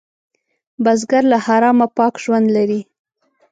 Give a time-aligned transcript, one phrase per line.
[0.83, 2.81] بزګر له حرامه پاک ژوند لري